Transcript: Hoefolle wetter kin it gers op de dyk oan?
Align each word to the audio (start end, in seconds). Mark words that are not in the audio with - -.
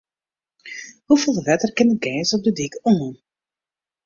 Hoefolle 1.07 1.41
wetter 1.49 1.71
kin 1.75 1.93
it 1.93 2.03
gers 2.05 2.35
op 2.35 2.41
de 2.45 2.51
dyk 2.57 2.75
oan? 2.91 3.09